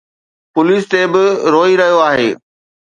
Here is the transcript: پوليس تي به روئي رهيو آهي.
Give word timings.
پوليس 0.53 0.83
تي 0.91 1.01
به 1.11 1.23
روئي 1.53 1.73
رهيو 1.79 1.99
آهي. 2.09 2.29